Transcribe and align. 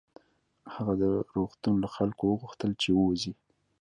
هغه 0.73 0.93
د 1.01 1.03
روغتون 1.35 1.75
له 1.83 1.89
خلکو 1.95 2.23
وغوښتل 2.29 2.71
چې 2.81 2.89
ووځي 2.97 3.33